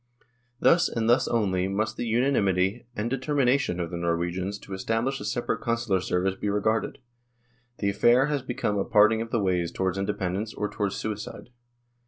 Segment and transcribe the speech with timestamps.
[0.59, 5.19] Thus, and thus only, must the unanimity and deter mination of the Norwegians to establish
[5.19, 6.97] a separate Consular service be regarded;
[7.77, 11.51] the affair has be come a parting of the ways towards independence or towards suicide.